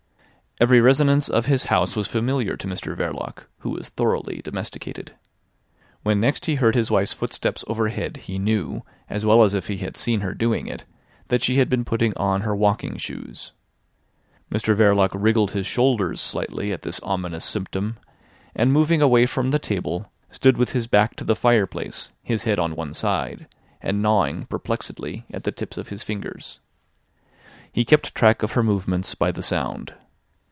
Every 0.59 0.79
resonance 0.79 1.27
of 1.27 1.47
his 1.47 1.63
house 1.73 1.95
was 1.95 2.07
familiar 2.07 2.55
to 2.55 2.67
Mr 2.67 2.95
Verloc, 2.95 3.45
who 3.61 3.71
was 3.71 3.89
thoroughly 3.89 4.41
domesticated. 4.43 5.13
When 6.03 6.19
next 6.19 6.45
he 6.45 6.53
heard 6.53 6.75
his 6.75 6.91
wife's 6.91 7.13
footsteps 7.13 7.63
overhead 7.67 8.17
he 8.17 8.37
knew, 8.37 8.83
as 9.09 9.25
well 9.25 9.43
as 9.43 9.55
if 9.55 9.65
he 9.65 9.77
had 9.77 9.97
seen 9.97 10.21
her 10.21 10.35
doing 10.35 10.67
it, 10.67 10.83
that 11.29 11.41
she 11.41 11.55
had 11.55 11.67
been 11.67 11.83
putting 11.83 12.15
on 12.15 12.41
her 12.41 12.55
walking 12.55 12.97
shoes. 12.97 13.53
Mr 14.51 14.75
Verloc 14.75 15.09
wriggled 15.15 15.49
his 15.53 15.65
shoulders 15.65 16.21
slightly 16.21 16.71
at 16.71 16.83
this 16.83 16.99
ominous 16.99 17.43
symptom, 17.45 17.97
and 18.55 18.71
moving 18.71 19.01
away 19.01 19.25
from 19.25 19.49
the 19.49 19.57
table, 19.57 20.11
stood 20.29 20.57
with 20.57 20.73
his 20.73 20.85
back 20.85 21.15
to 21.15 21.23
the 21.23 21.35
fireplace, 21.35 22.11
his 22.21 22.43
head 22.43 22.59
on 22.59 22.75
one 22.75 22.93
side, 22.93 23.47
and 23.81 23.99
gnawing 24.03 24.45
perplexedly 24.45 25.25
at 25.33 25.43
the 25.43 25.51
tips 25.51 25.77
of 25.77 25.89
his 25.89 26.03
fingers. 26.03 26.59
He 27.71 27.83
kept 27.83 28.13
track 28.13 28.43
of 28.43 28.51
her 28.51 28.61
movements 28.61 29.15
by 29.15 29.31
the 29.31 29.41
sound. 29.41 29.95